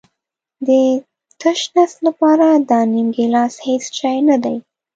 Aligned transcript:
د 0.65 0.67
تش 1.41 1.59
نس 1.75 1.93
لپاره 2.05 2.45
دا 2.69 2.79
نیم 2.91 3.07
ګیلاس 3.15 3.53
هېڅ 3.67 3.83
شی 3.99 4.17
نه 4.29 4.37
دی. 4.43 4.55